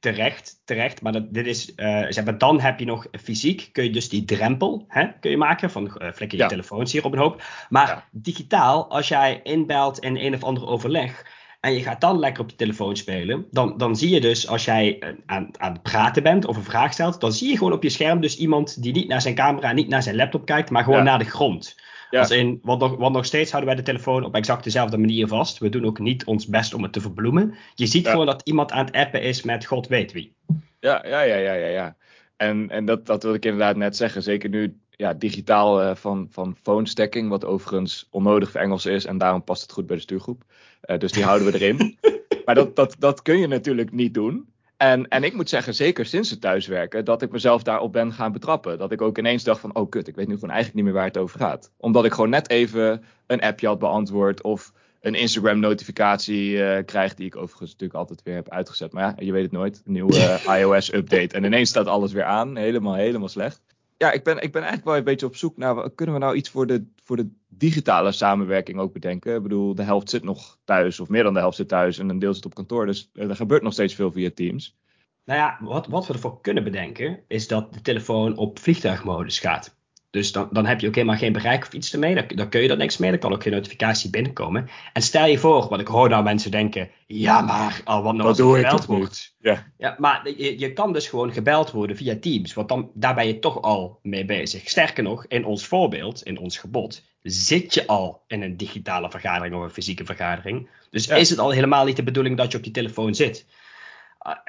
[0.00, 1.02] Terecht, terecht.
[1.02, 4.08] Maar dat, dit is, eh, zeg maar, dan heb je nog fysiek, kun je dus
[4.08, 6.48] die drempel hè, kun je maken van eh flikker je Ja.
[6.48, 7.42] telefoons hier op een hoop.
[7.68, 8.04] Maar Ja.
[8.12, 11.26] digitaal, als jij inbelt in een of ander overleg
[11.60, 14.64] en je gaat dan lekker op je telefoon spelen, dan, dan zie je dus als
[14.64, 17.72] jij eh, aan, aan het praten bent of een vraag stelt, dan zie je gewoon
[17.72, 20.70] op je scherm dus iemand die niet naar zijn camera, niet naar zijn laptop kijkt,
[20.70, 21.04] maar gewoon Ja.
[21.04, 21.76] naar de grond.
[22.10, 22.20] Ja.
[22.20, 25.26] Als in, want, nog, want nog steeds houden wij de telefoon op exact dezelfde manier
[25.26, 25.58] vast.
[25.58, 27.54] We doen ook niet ons best om het te verbloemen.
[27.74, 30.34] Je ziet gewoon dat iemand aan het appen is met god weet wie.
[30.80, 31.66] Ja, ja, ja, ja, ja.
[31.66, 31.96] ja.
[32.36, 34.22] En, en dat, dat wil ik inderdaad net zeggen.
[34.22, 39.04] Zeker nu ja, digitaal uh, van, van phone stacking, wat overigens onnodig voor Engels is.
[39.04, 40.42] En daarom past het goed bij de stuurgroep.
[40.84, 41.98] Uh, dus die houden we erin.
[42.44, 44.48] maar dat, dat, dat kun je natuurlijk niet doen.
[44.78, 48.32] En, en ik moet zeggen, zeker sinds het thuiswerken, dat ik mezelf daarop ben gaan
[48.32, 48.78] betrappen.
[48.78, 50.94] Dat ik ook ineens dacht van, oh kut, ik weet nu gewoon eigenlijk niet meer
[51.00, 51.70] waar het over gaat.
[51.76, 57.14] Omdat ik gewoon net even een appje had beantwoord of een Instagram notificatie uh, krijg,
[57.14, 58.92] die ik overigens natuurlijk altijd weer heb uitgezet.
[58.92, 61.34] Maar ja, je weet het nooit, een nieuwe iOS update.
[61.34, 63.60] En ineens staat alles weer aan, helemaal, helemaal slecht.
[63.96, 66.36] Ja, ik ben, ik ben eigenlijk wel een beetje op zoek naar, kunnen we nou
[66.36, 69.36] iets voor de, voor de digitale samenwerking ook bedenken?
[69.36, 72.08] Ik bedoel, de helft zit nog thuis, of meer dan de helft zit thuis en
[72.08, 72.86] een deel zit op kantoor.
[72.86, 74.76] Dus er gebeurt nog steeds veel via Teams.
[75.24, 79.77] Nou ja, wat, wat we ervoor kunnen bedenken, is dat de telefoon op vliegtuigmodus gaat.
[80.10, 82.14] Dus dan, dan heb je ook helemaal geen bereik of iets ermee.
[82.14, 83.10] Dan, dan kun je er niks mee.
[83.10, 84.68] Dan kan ook geen notificatie binnenkomen.
[84.92, 86.90] En stel je voor, wat ik hoor nou mensen denken.
[87.06, 89.34] Ja, maar al wat nou als gebeld wordt.
[89.40, 89.72] Ja.
[89.78, 92.54] ja, maar je, je kan dus gewoon gebeld worden via Teams.
[92.54, 94.68] Want dan, daar ben je toch al mee bezig.
[94.68, 99.54] Sterker nog, in ons voorbeeld, in ons gebod, zit je al in een digitale vergadering
[99.54, 100.68] of een fysieke vergadering.
[100.90, 103.46] Dus is het al helemaal niet de bedoeling dat je op die telefoon zit.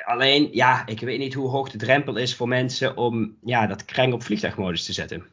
[0.05, 3.85] Alleen, ja, ik weet niet hoe hoog de drempel is voor mensen om ja, dat
[3.85, 5.25] kreng op vliegtuigmodus te zetten.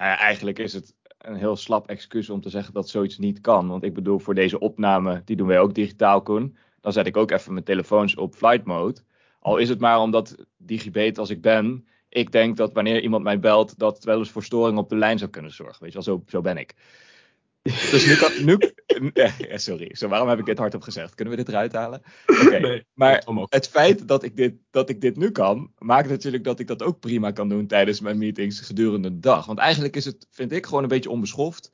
[0.00, 3.68] Nou eigenlijk is het een heel slap excuus om te zeggen dat zoiets niet kan.
[3.68, 6.56] Want ik bedoel, voor deze opname, die doen wij ook digitaal, Koen.
[6.80, 9.00] Dan zet ik ook even mijn telefoons op flight mode.
[9.40, 13.38] Al is het maar omdat digibet als ik ben, ik denk dat wanneer iemand mij
[13.38, 15.82] belt, dat wel eens voor storing op de lijn zou kunnen zorgen.
[15.82, 16.74] Weet je wel, zo, zo ben ik.
[17.62, 18.44] Dus nu kan.
[18.44, 18.58] Nu,
[19.58, 21.14] sorry, zo, waarom heb ik dit hardop gezegd?
[21.14, 22.02] Kunnen we dit eruit halen?
[22.26, 22.84] Okay.
[22.94, 26.66] maar het feit dat ik, dit, dat ik dit nu kan, maakt natuurlijk dat ik
[26.66, 29.46] dat ook prima kan doen tijdens mijn meetings gedurende de dag.
[29.46, 31.72] Want eigenlijk is het, vind ik, gewoon een beetje onbeschoft.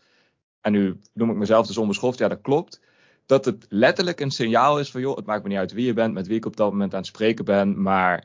[0.60, 2.80] En nu noem ik mezelf dus onbeschoft, ja, dat klopt.
[3.26, 5.92] Dat het letterlijk een signaal is van, joh, het maakt me niet uit wie je
[5.92, 8.24] bent, met wie ik op dat moment aan het spreken ben, maar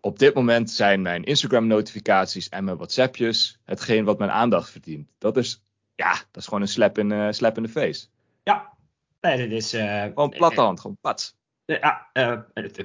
[0.00, 5.08] op dit moment zijn mijn Instagram-notificaties en mijn WhatsAppjes hetgeen wat mijn aandacht verdient.
[5.18, 5.62] Dat is
[5.98, 8.06] ja, dat is gewoon een slap in, uh, slap in de face.
[8.42, 8.72] Ja,
[9.20, 9.74] nee, dit is...
[9.74, 11.36] Uh, gewoon platte hand, gewoon pats.
[11.64, 12.10] Ja,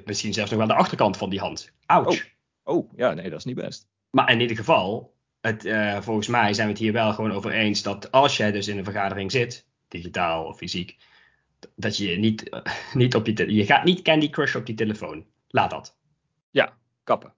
[0.05, 1.71] misschien zelfs nog wel de achterkant van die hand.
[1.85, 2.27] Ouch.
[2.63, 2.77] Oh.
[2.77, 3.87] oh, ja, nee, dat is niet best.
[4.09, 5.61] Maar in ieder geval, het,
[6.03, 8.77] volgens mij zijn we het hier wel gewoon over eens dat als jij dus in
[8.77, 10.97] een vergadering zit, digitaal of fysiek,
[11.75, 15.25] dat je niet, niet op je, je gaat niet Candy Crush op die telefoon.
[15.47, 15.97] Laat dat.
[16.51, 17.33] Ja, kappen.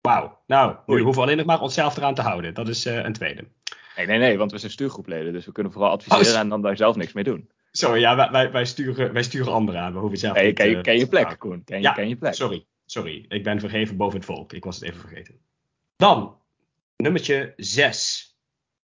[0.00, 0.42] Wauw.
[0.46, 2.54] Nou, we hoeven alleen nog maar onszelf eraan te houden.
[2.54, 3.46] Dat is een tweede.
[3.96, 6.62] Nee, nee, nee, want we zijn stuurgroepleden, dus we kunnen vooral adviseren oh, en dan
[6.62, 7.50] daar zelf niks mee doen.
[7.70, 9.92] Sorry, ja, wij, wij, sturen, wij sturen anderen aan.
[9.92, 11.64] We hoeven zelf nee, niet, ken, je, ken je plek, Koen.
[11.64, 12.34] Ken, ja, ken je plek.
[12.34, 13.24] Sorry, sorry.
[13.28, 14.52] Ik ben vergeven boven het volk.
[14.52, 15.34] Ik was het even vergeten.
[15.96, 16.36] Dan,
[16.96, 18.36] nummertje 6.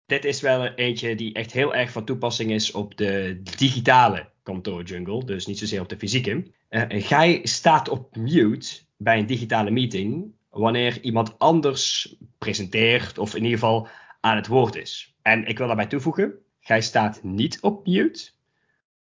[0.05, 5.25] Dit is wel eentje die echt heel erg van toepassing is op de digitale kantoorjungle.
[5.25, 6.51] Dus niet zozeer op de fysieke.
[6.69, 13.43] Uh, gij staat op mute bij een digitale meeting wanneer iemand anders presenteert of in
[13.43, 13.88] ieder geval
[14.25, 15.15] aan het woord is.
[15.21, 18.31] En ik wil daarbij toevoegen, gij staat niet op mute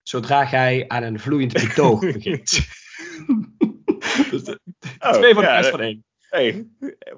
[0.02, 2.52] zodra gij aan een vloeiend betoog begint.
[4.32, 4.44] dus
[5.00, 6.04] oh, twee van de ja, van één.
[6.30, 6.68] Hey,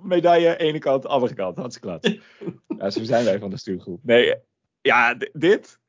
[0.02, 1.58] medaille, ene kant, andere kant.
[1.58, 2.18] Hartstikke klad.
[2.78, 4.00] ja, zo zijn wij van de stuurgroep.
[4.04, 4.36] Nee,
[4.82, 5.80] ja, dit.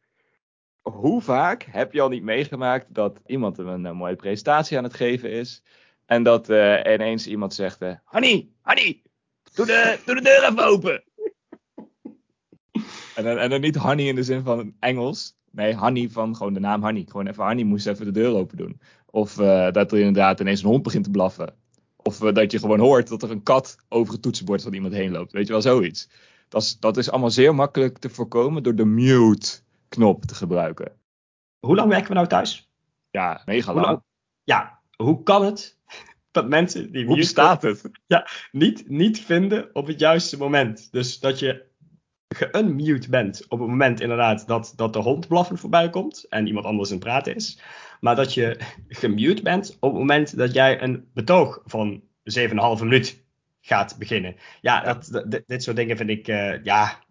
[0.82, 4.94] Hoe vaak heb je al niet meegemaakt dat iemand een, een mooie presentatie aan het
[4.94, 5.62] geven is.
[6.06, 9.02] En dat uh, ineens iemand zegt: uh, Honey, honey,
[9.54, 11.04] doe de, doe de deur even open.
[13.14, 15.36] En dan, en dan niet Honey in de zin van Engels.
[15.50, 17.04] Nee, Honey van gewoon de naam Honey.
[17.08, 18.80] Gewoon even Honey moest even de deur open doen.
[19.10, 21.54] Of uh, dat er inderdaad ineens een hond begint te blaffen.
[21.96, 24.94] Of uh, dat je gewoon hoort dat er een kat over het toetsenbord van iemand
[24.94, 25.32] heen loopt.
[25.32, 26.08] Weet je wel, zoiets.
[26.48, 30.92] Dat is, dat is allemaal zeer makkelijk te voorkomen door de mute-knop te gebruiken.
[31.60, 32.70] Hoe lang werken we nou thuis?
[33.10, 34.02] Ja, mega lang.
[34.44, 35.78] Ja, hoe kan het
[36.30, 37.82] dat mensen die Hoe staat het?
[38.06, 40.92] Ja, niet, niet vinden op het juiste moment.
[40.92, 41.64] Dus dat je
[42.34, 46.66] geunmute bent op het moment inderdaad dat, dat de hond blaffend voorbij komt en iemand
[46.66, 47.60] anders in praten is.
[48.00, 52.02] Maar dat je gemute bent op het moment dat jij een betoog van
[52.40, 53.22] 7,5 minuut
[53.60, 54.36] gaat beginnen.
[54.60, 57.03] Ja, dat, dit soort dingen vind ik, uh, ja,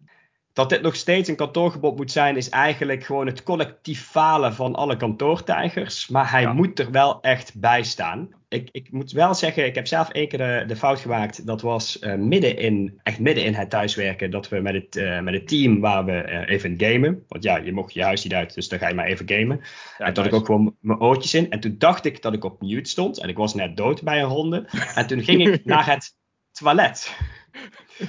[0.54, 4.76] dat dit nog steeds een kantoorgebod moet zijn, is eigenlijk gewoon het collectief falen van
[4.76, 6.08] alle kantoortijgers.
[6.08, 8.30] Maar hij moet er wel echt bij staan.
[8.48, 11.46] Ik, ik, moet wel zeggen, ik heb zelf één keer de, de fout gemaakt.
[11.46, 14.32] Dat was uh, midden in, echt midden in het thuiswerken.
[14.32, 17.24] Dat we met het, uh, met het team waar we uh, even gamen.
[17.28, 19.62] Want ja, je mocht je huis niet uit, dus dan ga je maar even gamen.
[19.98, 21.50] en toen had ik ook gewoon mijn oortjes in.
[21.50, 23.20] En toen dacht ik dat ik op mute stond.
[23.20, 24.66] En ik was net dood bij een ronde.
[24.96, 26.16] En toen ging ik naar het
[26.52, 27.16] toilet.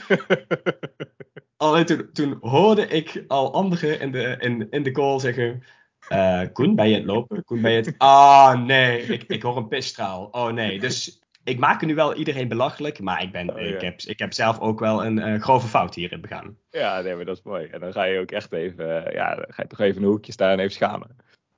[1.56, 5.62] alleen toen, toen hoorde ik al anderen in de, in, in de call zeggen...
[6.08, 7.44] eh Koen, ben je het lopen?
[7.44, 7.94] Koen, ben je het...
[7.98, 10.28] Ah, nee, ik, ik hoor een pisstraal.
[10.30, 10.80] Oh, nee.
[10.80, 13.66] Dus ik maak nu wel iedereen belachelijk, maar ik, ben, Oh, ja.
[13.66, 16.56] ik, heb, ik heb zelf ook wel een grove fout hierin begaan.
[16.70, 17.66] Ja, nee, maar dat is mooi.
[17.66, 20.02] En dan ga je ook echt even, eh, ja, dan ga je toch even in
[20.02, 21.16] een hoekje staan en even schamen.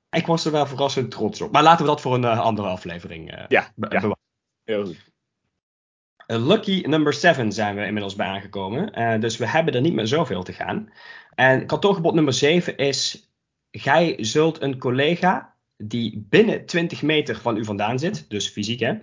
[0.09, 1.51] Ik was er wel verrassend trots op.
[1.51, 3.71] Maar laten we dat voor een eh, andere aflevering Ja, ja.
[3.75, 4.17] bewaren.
[4.63, 5.11] Heel goed.
[6.27, 8.93] Eh, Lucky number 7 zijn we inmiddels bij aangekomen.
[8.93, 10.89] Eh, dus we hebben er niet meer zoveel te gaan.
[11.35, 13.29] En kantoorgebod nummer 7 is:
[13.71, 18.93] Gij zult een collega die binnen 20 meter van u vandaan zit, dus fysiek hè,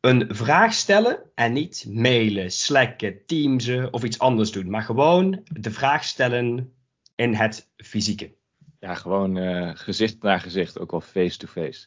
[0.00, 5.70] een vraag stellen en niet mailen, slacken, teamsen of iets anders doen, maar gewoon de
[5.70, 6.72] vraag stellen
[7.14, 8.32] in het fysieke.
[8.80, 11.86] Ja, gewoon eh, gezicht naar gezicht, ook wel face-to-face.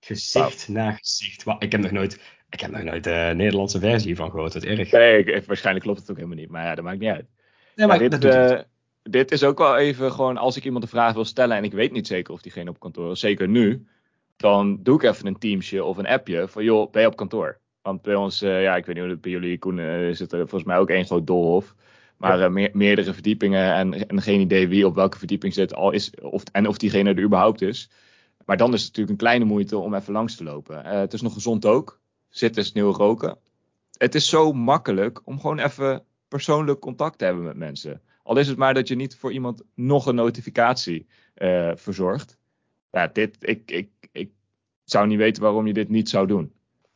[0.00, 1.42] Gezicht naar gezicht.
[1.42, 2.20] Wa- Ik heb nog nooit,
[2.52, 4.54] ik heb nog nooit de Nederlandse versie van gehoord.
[4.54, 4.90] Wat erg.
[4.90, 7.26] Nee, ik- waarschijnlijk klopt het ook helemaal niet, maar ja, dat maakt niet uit.
[7.74, 8.60] Nee, maar dit, eh,
[9.02, 11.72] dit is ook wel even gewoon, als ik iemand een vraag wil stellen en ik
[11.72, 13.86] weet niet zeker of diegene op kantoor is, zeker nu,
[14.36, 17.60] dan doe ik even een teamsje of een appje van, joh, ben je op kantoor?
[17.82, 20.18] Want bij ons, eh, ja, ik weet niet hoe het bij jullie, Koen, eh, is
[20.18, 21.74] het er volgens mij ook één groot doolhof.
[22.16, 25.90] Maar eh, meer- meerdere verdiepingen en, en geen idee wie op welke verdieping zit al
[25.90, 27.90] is, of, en of diegene er überhaupt is.
[28.44, 30.84] Maar dan is het natuurlijk een kleine moeite om even langs te lopen.
[30.84, 32.00] Eh, het is nog gezond ook.
[32.32, 33.38] Zitten, sneeuw, roken.
[33.98, 38.00] Het is zo makkelijk om gewoon even persoonlijk contact te hebben met mensen.
[38.22, 42.38] Al is het maar dat je niet voor iemand nog een notificatie eh, verzorgt.
[42.90, 44.30] Ja, dit, ik, ik, ik
[44.84, 46.52] zou niet weten waarom je dit niet zou doen.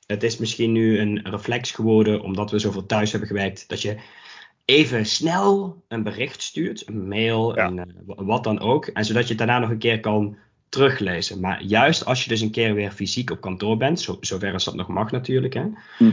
[0.07, 3.97] Het is misschien nu een reflex geworden, omdat we zoveel thuis hebben gewerkt, dat je
[4.65, 7.67] even snel een bericht stuurt, een mail, Ja.
[7.67, 8.87] een, eh, wa- wat dan ook.
[8.87, 10.37] En zodat je het daarna nog een keer kan
[10.77, 11.41] teruglezen.
[11.41, 14.65] Maar juist als je dus een keer weer fysiek op kantoor bent, zo, zover als
[14.65, 15.55] dat nog mag natuurlijk.
[15.55, 15.65] Hè?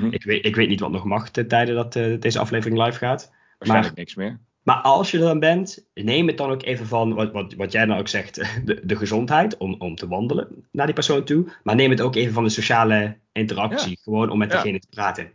[0.09, 2.97] Ik, weet, ik weet niet wat nog mag ten tijde dat eh, deze aflevering live
[2.97, 3.31] gaat.
[3.57, 4.39] Waarschijnlijk niks meer.
[4.63, 7.71] Maar als je er dan bent, neem het dan ook even van, wat, wat, wat
[7.71, 8.35] jij nou ook zegt,
[8.67, 11.45] de, de gezondheid om, om te wandelen naar die persoon toe.
[11.63, 14.57] Maar neem het ook even van de sociale interactie, gewoon om met Ja.
[14.61, 15.31] degene te praten.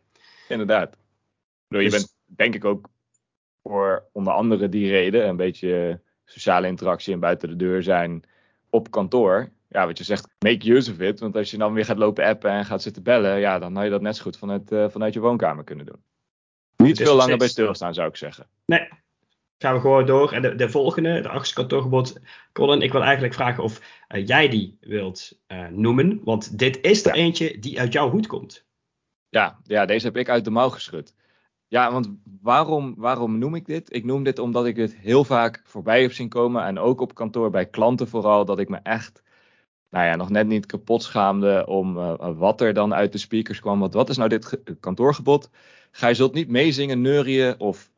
[0.48, 0.96] Inderdaad.
[1.68, 2.88] Bedoel, Je Dus- bent denk ik ook
[3.62, 8.22] voor onder andere die reden, een beetje sociale interactie en buiten de deur zijn
[8.70, 9.48] op kantoor.
[9.68, 11.20] Ja, wat je zegt, make use of it.
[11.20, 13.84] Want als je dan weer gaat lopen appen en gaat zitten bellen, ja, dan had
[13.84, 16.02] je dat net zo goed vanuit, eh, vanuit je woonkamer kunnen doen.
[16.76, 18.46] Niet is veel langer bij stilstaan, zou ik zeggen.
[18.66, 18.88] Nee,
[19.58, 20.32] gaan we gewoon door.
[20.32, 22.20] En de, de volgende, de achtste kantoorgebod.
[22.52, 26.20] Colin, ik wil eigenlijk vragen of eh, jij die wilt eh, noemen.
[26.24, 27.22] Want dit is er Ja.
[27.22, 28.66] eentje die uit jouw hoed komt.
[29.28, 31.14] Ja, ja, deze heb ik uit de mouw geschud.
[31.68, 32.08] Ja, want
[32.40, 33.94] waarom, waarom noem ik dit?
[33.94, 36.64] Ik noem dit omdat ik het heel vaak voorbij heb zien komen.
[36.64, 38.44] En ook op kantoor bij klanten vooral.
[38.44, 39.22] Dat ik me echt,
[39.90, 43.60] nou ja, nog net niet kapot schaamde om eh, wat er dan uit de speakers
[43.60, 43.80] kwam.
[43.80, 45.50] Want wat is nou dit ge- kantoorgebod?
[45.90, 47.92] Gij zult niet meezingen, neurieën of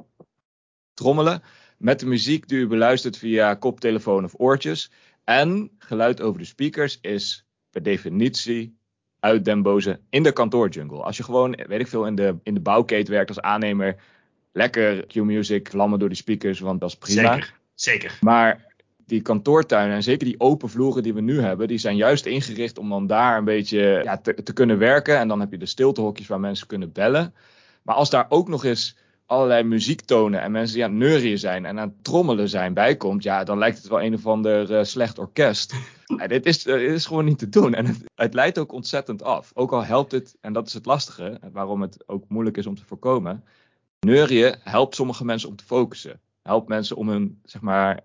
[0.94, 1.42] trommelen
[1.78, 4.90] met de muziek die u beluistert via koptelefoon of oortjes.
[5.24, 8.78] En geluid over de speakers is per definitie
[9.20, 11.02] uit den boze in de kantoorjungle.
[11.02, 13.96] Als je gewoon, weet ik veel, in de, in de bouwketen werkt als aannemer,
[14.52, 17.33] lekker Q-music, lammen door die speakers, want dat is prima.
[17.33, 18.18] Zeker, zeker.
[18.20, 18.68] Maar
[19.06, 22.78] die kantoortuinen en zeker die open vloeren die we nu hebben, die zijn juist ingericht
[22.78, 25.18] om dan daar een beetje ja, te, te kunnen werken.
[25.18, 27.35] En dan heb je de stiltehokjes waar mensen kunnen bellen.
[27.83, 28.96] Maar als daar ook nog eens
[29.30, 33.22] allerlei muziektonen en mensen die aan het neurieën zijn en aan het trommelen zijn bijkomt,
[33.22, 35.74] ja, dan lijkt het wel een of ander eh, slecht orkest.
[36.16, 37.74] Ja, dit, is, eh, dit is gewoon niet te doen.
[37.74, 39.50] En het, het leidt ook ontzettend af.
[39.54, 42.74] Ook al helpt het, en dat is het lastige, waarom het ook moeilijk is om
[42.74, 43.44] te voorkomen.
[44.00, 46.20] Neurieën helpt sommige mensen om te focussen.
[46.42, 48.00] Helpt mensen om hun, zeg maar,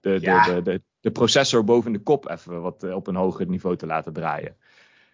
[0.00, 0.44] de, Ja.
[0.54, 3.86] de, de, de processor boven de kop even wat eh, op een hoger niveau te
[3.86, 4.56] laten draaien.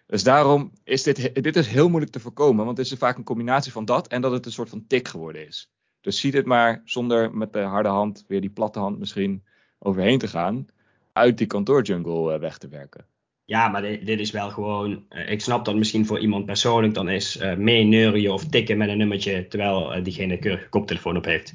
[0.05, 3.23] Dus daarom is dit, dit is heel moeilijk te voorkomen, want het is vaak een
[3.23, 5.71] combinatie van dat en dat het een soort van tik geworden is.
[6.01, 9.43] Dus zie dit maar zonder met de harde hand, weer die platte hand misschien,
[9.79, 10.65] overheen te gaan,
[11.13, 13.05] uit die kantoorjungle eh, weg te werken.
[13.45, 15.05] Ja, maar dit, is wel gewoon.
[15.09, 18.77] eh, ik snap dat misschien voor iemand persoonlijk dan is eh mee neurien of tikken
[18.77, 21.53] met een nummertje terwijl diegene keurige koptelefoon op heeft.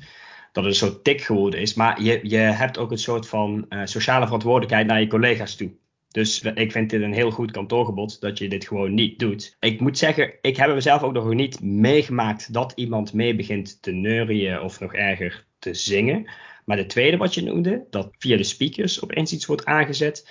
[0.52, 1.74] Dat het een soort tik geworden is.
[1.74, 5.70] Maar je, je hebt ook een soort van sociale verantwoordelijkheid naar je collega's toe.
[6.08, 9.56] Dus ik vind dit een heel goed kantoorgebod dat je dit gewoon niet doet.
[9.60, 13.90] Ik moet zeggen, ik heb mezelf ook nog niet meegemaakt dat iemand mee begint te
[13.92, 16.30] neurien of nog erger te zingen.
[16.64, 20.28] Maar de tweede wat je noemde, dat via de speakers opeens iets wordt aangezet.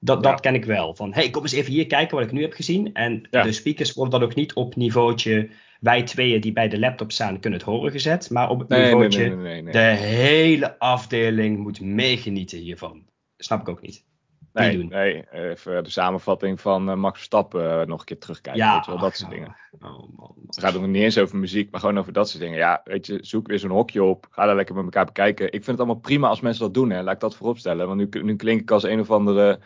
[0.00, 0.30] Dat, Ja.
[0.30, 0.94] dat ken ik wel.
[0.94, 2.94] Van, hey, kom eens even hier kijken wat ik nu heb gezien.
[2.94, 3.42] En Ja.
[3.42, 5.48] de speakers worden dan ook niet op niveautje...
[5.80, 8.30] wij tweeën die bij de laptop staan kunnen het horen gezet.
[8.30, 9.36] Maar op het Nee, niveautje...
[9.36, 13.02] nee, nee, de hele afdeling moet meegenieten hiervan.
[13.36, 14.04] Snap ik ook niet.
[14.52, 14.88] Nee, doen.
[14.88, 18.62] nee, even de samenvatting van uh, Max Verstappen uh, nog een keer terugkijken.
[18.62, 19.56] Ja, weet je wel, dat ach, soort dingen.
[19.80, 20.34] Oh, man.
[20.46, 22.58] Het gaat nog niet eens over muziek, maar gewoon over dat soort dingen.
[22.58, 24.26] Ja, weet je, zoek weer zo'n hokje op.
[24.30, 25.46] Ga daar lekker met elkaar bekijken.
[25.46, 27.02] Ik vind het allemaal prima als mensen dat doen, hè.
[27.02, 27.86] Laat ik dat vooropstellen.
[27.86, 29.58] Want nu, nu klink ik als een of andere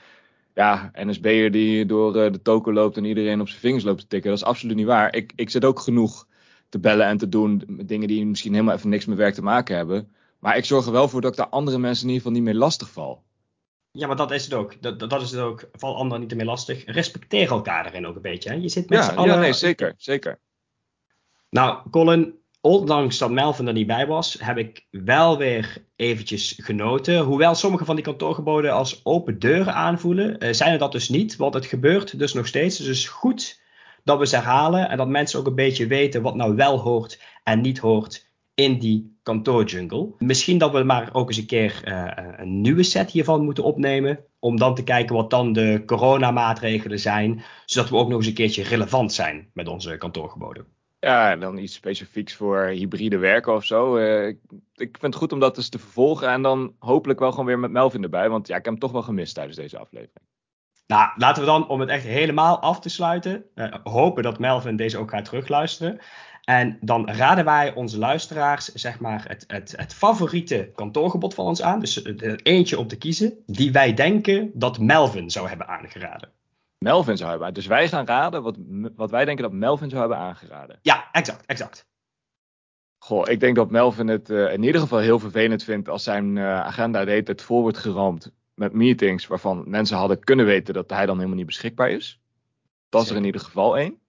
[0.55, 4.07] ja, NSB'er die door uh, de toko loopt en iedereen op zijn vingers loopt te
[4.07, 4.31] tikken.
[4.31, 5.15] Dat is absoluut niet waar.
[5.15, 6.27] Ik, ik zit ook genoeg
[6.69, 7.63] te bellen en te doen.
[7.67, 10.09] met Dingen die misschien helemaal even niks met werk te maken hebben.
[10.39, 12.53] Maar ik zorg er wel voor dat ik daar andere mensen in ieder geval niet
[12.53, 13.23] mee lastig val.
[13.93, 14.83] Ja, maar dat is het ook.
[14.83, 15.69] Dat, dat is het ook.
[15.73, 16.85] Val anderen niet meer lastig.
[16.85, 18.49] Respecteer elkaar daarin ook een beetje.
[18.49, 18.55] Hè?
[18.55, 19.35] Je zit met Ja, z'n allen...
[19.35, 20.39] ja, nee, zeker, zeker.
[21.51, 27.19] Nou, Colin, ondanks dat Melvin er niet bij was, heb ik wel weer eventjes genoten.
[27.19, 31.37] Hoewel sommige van die kantoorgeboden als open deuren aanvoelen, eh, zijn er dat dus niet.
[31.37, 32.77] Want het gebeurt dus nog steeds.
[32.77, 33.61] Dus het is goed
[34.05, 37.21] dat we ze herhalen en dat mensen ook een beetje weten wat nou wel hoort
[37.45, 40.13] en niet hoort in die kantoorjungle.
[40.19, 44.25] Misschien dat we maar ook eens een keer uh, een nieuwe set hiervan moeten opnemen.
[44.39, 47.43] Om dan te kijken wat dan de coronamaatregelen zijn.
[47.65, 50.67] Zodat we ook nog eens een keertje relevant zijn met onze kantoorgeboden.
[51.01, 53.97] Ja, en dan iets specifieks voor hybride werken of zo.
[53.97, 54.39] Uh, ik,
[54.75, 56.29] vind het goed om dat eens te vervolgen.
[56.29, 58.29] En dan hopelijk wel gewoon weer met Melvin erbij.
[58.29, 60.31] Want ja, ik heb hem toch wel gemist tijdens deze aflevering.
[60.87, 64.77] Nou, laten we dan, om het echt helemaal af te sluiten, uh, hopen dat Melvin
[64.77, 66.01] deze ook gaat terugluisteren.
[66.45, 71.63] En dan raden wij onze luisteraars, zeg maar, het, het, het favoriete kantoorgebod van ons
[71.63, 71.81] aan.
[71.81, 76.31] Dus er eentje om te kiezen, die wij denken dat Melvin zou hebben aangeraden.
[76.79, 77.55] Melvin zou hebben.
[77.55, 78.57] Dus wij gaan raden wat,
[78.97, 80.79] wat wij denken dat Melvin zou hebben aangeraden.
[80.83, 81.87] Ja, exact, exact.
[82.99, 86.37] Goh, ik denk dat Melvin het uh, in ieder geval heel vervelend vindt als zijn
[86.37, 90.75] uh, agenda de hele tijd vol wordt geramd met meetings waarvan mensen hadden kunnen weten
[90.75, 92.21] dat hij dan helemaal niet beschikbaar is.
[92.89, 94.02] Dat is er in ieder geval één.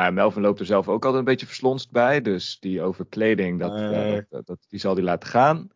[0.00, 2.20] Maar Melvin loopt er zelf ook altijd een beetje verslonst bij.
[2.20, 5.68] Dus die over kleding, dat, uh, dat, dat, dat, die zal hij laten gaan.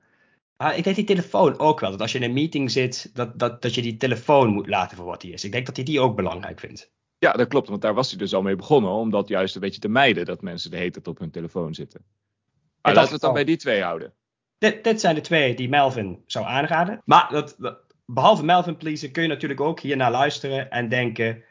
[0.56, 1.90] Ah, ik denk die telefoon ook wel.
[1.90, 4.96] Dat als je in een meeting zit, dat, dat, dat je die telefoon moet laten
[4.96, 5.44] voor wat hij is.
[5.44, 6.90] Ik denk dat hij die ook belangrijk vindt.
[7.18, 7.68] Ja, dat klopt.
[7.68, 8.90] Want daar was hij dus al mee begonnen.
[8.90, 10.24] Om dat juist een beetje te mijden.
[10.24, 12.04] Dat mensen de hele tijd op hun telefoon zitten.
[12.82, 14.14] Maar laten we het dan bij die twee houden.
[14.58, 17.02] Dit, dit zijn de twee die Melvin zou aanraden.
[17.04, 21.42] Maar dat, dat, behalve Melvin pleasen kun je natuurlijk ook hier naar luisteren en denken...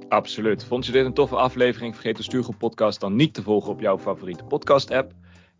[0.09, 0.65] Absoluut.
[0.65, 1.93] Vond je dit een toffe aflevering?
[1.93, 5.13] Vergeet de Stuurgroep podcast dan niet te volgen op jouw favoriete podcast app.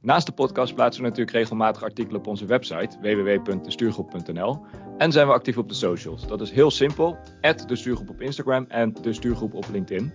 [0.04, 4.66] Naast de podcast plaatsen we natuurlijk regelmatig artikelen op onze website www.destuurgroep.nl
[4.98, 6.28] en zijn we actief op de socials.
[6.28, 10.13] Dat is heel simpel, de stuurgroep op Instagram en de stuurgroep op LinkedIn.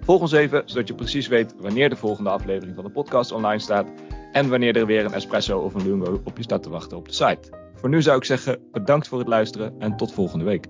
[0.00, 3.58] Volg ons even, zodat je precies weet wanneer de volgende aflevering van de podcast online
[3.58, 3.88] staat
[4.32, 7.08] en wanneer er weer een espresso of een lungo op je staat te wachten op
[7.08, 7.70] de site.
[7.74, 10.66] Voor nu zou ik zeggen bedankt voor het luisteren en tot volgende week.